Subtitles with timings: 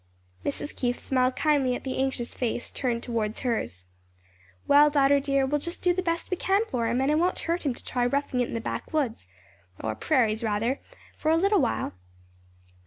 [0.43, 0.75] Mrs.
[0.75, 3.85] Keith smiled kindly at the anxious face turned toward hers.
[4.67, 7.37] "Well, daughter dear, we'll just do the best we can for him and it won't
[7.41, 9.27] hurt him to try roughing it in the backwoods
[9.79, 10.79] or prairies rather
[11.17, 11.93] for a little while."